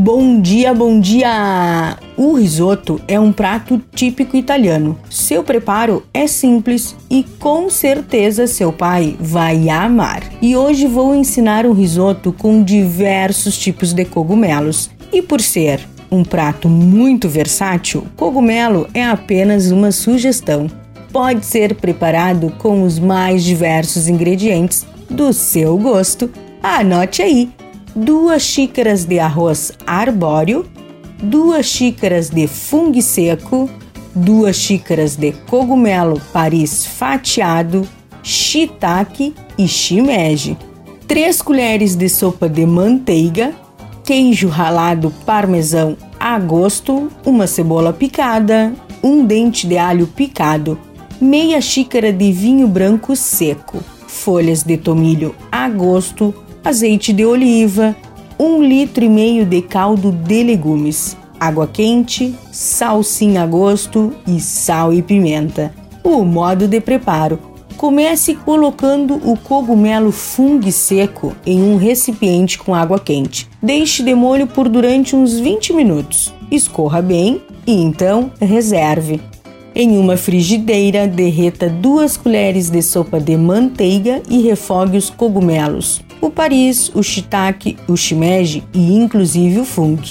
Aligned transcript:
Bom 0.00 0.40
dia, 0.40 0.72
bom 0.72 1.00
dia! 1.00 1.98
O 2.16 2.34
risoto 2.34 3.00
é 3.08 3.18
um 3.18 3.32
prato 3.32 3.82
típico 3.92 4.36
italiano. 4.36 4.96
Seu 5.10 5.42
preparo 5.42 6.04
é 6.14 6.28
simples 6.28 6.94
e 7.10 7.24
com 7.40 7.68
certeza 7.68 8.46
seu 8.46 8.72
pai 8.72 9.16
vai 9.18 9.68
amar. 9.68 10.22
E 10.40 10.54
hoje 10.54 10.86
vou 10.86 11.16
ensinar 11.16 11.66
um 11.66 11.72
risoto 11.72 12.32
com 12.32 12.62
diversos 12.62 13.58
tipos 13.58 13.92
de 13.92 14.04
cogumelos. 14.04 14.88
E 15.12 15.20
por 15.20 15.40
ser 15.40 15.80
um 16.12 16.22
prato 16.22 16.68
muito 16.68 17.28
versátil, 17.28 18.06
cogumelo 18.14 18.86
é 18.94 19.04
apenas 19.04 19.72
uma 19.72 19.90
sugestão. 19.90 20.68
Pode 21.12 21.44
ser 21.44 21.74
preparado 21.74 22.52
com 22.58 22.84
os 22.84 23.00
mais 23.00 23.42
diversos 23.42 24.06
ingredientes 24.06 24.86
do 25.10 25.32
seu 25.32 25.76
gosto. 25.76 26.30
Anote 26.62 27.20
aí! 27.20 27.50
Duas 27.94 28.42
xícaras 28.42 29.04
de 29.04 29.18
arroz 29.18 29.72
arbóreo, 29.86 30.66
duas 31.22 31.66
xícaras 31.66 32.30
de 32.30 32.46
fungo 32.46 33.00
seco, 33.02 33.68
duas 34.14 34.56
xícaras 34.56 35.16
de 35.16 35.32
cogumelo 35.32 36.20
Paris 36.32 36.86
fatiado, 36.86 37.86
shiitake 38.22 39.34
e 39.56 39.66
shimeji, 39.66 40.56
três 41.06 41.40
colheres 41.40 41.94
de 41.96 42.08
sopa 42.08 42.48
de 42.48 42.66
manteiga, 42.66 43.52
queijo 44.04 44.48
ralado 44.48 45.12
parmesão 45.24 45.96
a 46.18 46.38
gosto, 46.38 47.08
uma 47.24 47.46
cebola 47.46 47.92
picada, 47.92 48.72
um 49.02 49.24
dente 49.24 49.66
de 49.66 49.78
alho 49.78 50.06
picado, 50.06 50.78
meia 51.20 51.60
xícara 51.60 52.12
de 52.12 52.32
vinho 52.32 52.66
branco 52.66 53.14
seco, 53.14 53.78
folhas 54.06 54.62
de 54.62 54.76
tomilho 54.76 55.34
a 55.50 55.68
gosto, 55.68 56.34
azeite 56.68 57.14
de 57.14 57.24
oliva, 57.24 57.96
um 58.38 58.62
litro 58.62 59.02
e 59.02 59.08
meio 59.08 59.46
de 59.46 59.62
caldo 59.62 60.12
de 60.12 60.42
legumes, 60.42 61.16
água 61.40 61.66
quente, 61.66 62.34
salsinha 62.52 63.42
a 63.42 63.46
gosto 63.46 64.12
e 64.26 64.38
sal 64.38 64.92
e 64.92 65.00
pimenta. 65.00 65.72
O 66.04 66.22
modo 66.24 66.68
de 66.68 66.78
preparo: 66.78 67.38
comece 67.78 68.34
colocando 68.34 69.14
o 69.14 69.34
cogumelo 69.34 70.12
fungo 70.12 70.70
seco 70.70 71.34
em 71.46 71.62
um 71.62 71.76
recipiente 71.76 72.58
com 72.58 72.74
água 72.74 73.00
quente. 73.00 73.48
Deixe 73.62 74.02
de 74.02 74.14
molho 74.14 74.46
por 74.46 74.68
durante 74.68 75.16
uns 75.16 75.40
20 75.40 75.72
minutos. 75.72 76.34
Escorra 76.50 77.00
bem 77.00 77.40
e 77.66 77.72
então 77.72 78.30
reserve. 78.38 79.22
Em 79.74 79.96
uma 79.96 80.18
frigideira, 80.18 81.06
derreta 81.06 81.66
duas 81.70 82.18
colheres 82.18 82.68
de 82.68 82.82
sopa 82.82 83.18
de 83.18 83.38
manteiga 83.38 84.20
e 84.28 84.42
refogue 84.42 84.98
os 84.98 85.08
cogumelos 85.08 86.06
o 86.20 86.30
Paris, 86.30 86.90
o 86.94 87.02
shiitake, 87.02 87.76
o 87.88 87.96
shimeji 87.96 88.64
e 88.72 88.94
inclusive 88.94 89.60
o 89.60 89.64
fungo. 89.64 90.02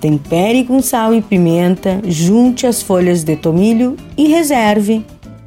Tempere 0.00 0.64
com 0.64 0.80
sal 0.80 1.12
e 1.12 1.20
pimenta, 1.20 2.00
junte 2.04 2.66
as 2.66 2.80
folhas 2.80 3.24
de 3.24 3.34
tomilho 3.34 3.96
e 4.16 4.28
reserve. 4.28 5.04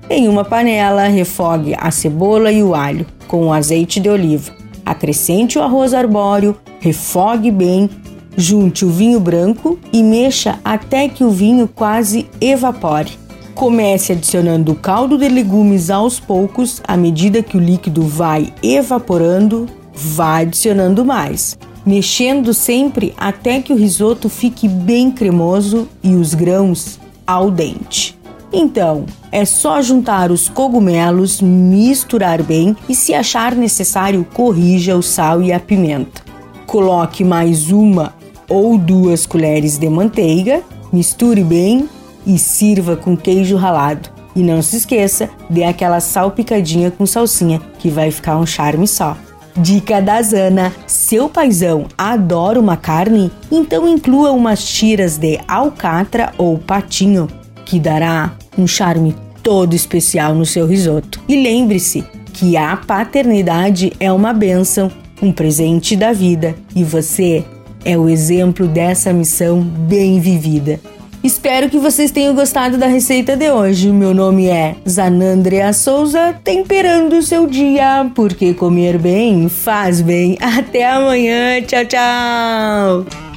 Em 0.10 0.28
uma 0.28 0.44
panela, 0.44 1.08
refogue 1.08 1.74
a 1.78 1.90
cebola 1.90 2.52
e 2.52 2.62
o 2.62 2.76
alho 2.76 3.06
com 3.28 3.54
azeite 3.54 4.00
de 4.00 4.10
oliva. 4.10 4.52
Acrescente 4.86 5.58
o 5.58 5.62
arroz 5.62 5.94
arbóreo, 5.94 6.58
refogue 6.82 7.50
bem, 7.50 7.90
junte 8.36 8.84
o 8.84 8.90
vinho 8.90 9.22
branco 9.22 9.80
e 9.94 10.04
mexa 10.04 10.60
até 10.66 11.08
que 11.08 11.24
o 11.24 11.30
vinho 11.30 11.66
quase 11.68 12.28
evapore. 12.42 13.18
Comece 13.56 14.12
adicionando 14.12 14.74
o 14.74 14.76
caldo 14.76 15.18
de 15.18 15.30
legumes 15.30 15.90
aos 15.90 16.20
poucos 16.20 16.82
à 16.86 16.98
medida 16.98 17.42
que 17.42 17.56
o 17.56 17.60
líquido 17.60 18.02
vai 18.02 18.52
evaporando 18.62 19.68
Vá 19.94 20.38
adicionando 20.38 21.04
mais, 21.06 21.58
mexendo 21.86 22.54
sempre 22.54 23.14
até 23.18 23.62
que 23.62 23.74
o 23.74 23.76
risoto 23.76 24.30
fique 24.30 24.68
bem 24.68 25.12
cremoso 25.12 25.88
e 26.04 26.16
os 26.16 26.34
grãos 26.34 27.00
ao 27.26 27.52
dente. 27.52 28.20
Então, 28.54 29.06
é 29.32 29.46
só 29.46 29.82
juntar 29.82 30.30
os 30.30 30.50
cogumelos, 30.50 31.40
misturar 31.42 32.44
bem 32.44 32.76
e, 32.90 32.94
se 32.94 33.14
achar 33.14 33.56
necessário, 33.56 34.26
corrija 34.34 34.98
o 34.98 35.02
sal 35.02 35.42
e 35.42 35.54
a 35.54 35.60
pimenta. 35.60 36.22
Coloque 36.66 37.24
mais 37.24 37.72
uma 37.72 38.14
ou 38.50 38.78
duas 38.78 39.26
colheres 39.26 39.78
de 39.78 39.90
manteiga, 39.90 40.62
misture 40.92 41.44
bem 41.44 41.90
e 42.26 42.38
sirva 42.38 42.98
com 42.98 43.16
queijo 43.16 43.56
ralado. 43.56 44.10
E 44.36 44.44
não 44.44 44.62
se 44.62 44.78
esqueça, 44.78 45.30
dê 45.50 45.64
aquela 45.64 46.00
salpicadinha 46.00 46.92
com 46.92 47.06
salsinha, 47.06 47.62
que 47.80 47.90
vai 47.90 48.12
ficar 48.12 48.38
um 48.38 48.46
charme 48.46 48.88
só. 48.88 49.18
Dica 49.58 50.02
da 50.02 50.22
Zana: 50.22 50.74
seu 50.88 51.30
paizão 51.30 51.88
adora 51.98 52.60
uma 52.60 52.78
carne? 52.78 53.32
Então 53.52 53.88
inclua 53.88 54.32
umas 54.32 54.64
tiras 54.64 55.18
de 55.18 55.40
alcatra 55.48 56.34
ou 56.38 56.58
patinho, 56.58 57.28
que 57.66 57.80
dará 57.80 58.34
um 58.58 58.66
charme 58.66 59.16
todo 59.44 59.74
especial 59.74 60.34
no 60.34 60.46
seu 60.46 60.66
risoto. 60.66 61.20
E 61.28 61.42
lembre-se 61.42 62.04
que 62.34 62.56
a 62.56 62.76
paternidade 62.78 63.94
é 64.00 64.12
uma 64.12 64.34
bênção, 64.34 64.92
um 65.22 65.32
presente 65.32 65.96
da 65.96 66.14
vida, 66.14 66.56
e 66.76 66.84
você 66.84 67.44
é 67.84 67.98
o 67.98 68.08
exemplo 68.08 68.68
dessa 68.68 69.12
missão 69.12 69.62
bem 69.62 70.20
vivida. 70.20 70.80
Espero 71.24 71.70
que 71.70 71.78
vocês 71.78 72.10
tenham 72.10 72.34
gostado 72.34 72.78
da 72.78 72.88
receita 72.88 73.38
de 73.38 73.52
hoje. 73.52 73.92
Meu 73.92 74.14
nome 74.14 74.48
é 74.48 74.76
Zanandrea 74.90 75.72
Souza, 75.72 76.36
temperando 76.44 77.14
o 77.14 77.22
seu 77.22 77.46
dia, 77.46 78.10
porque 78.16 78.54
comer 78.54 78.98
bem 78.98 79.48
faz 79.48 80.02
bem. 80.02 80.38
Até 80.42 80.90
amanhã. 80.90 81.62
Tchau, 81.62 81.86
tchau. 81.86 83.31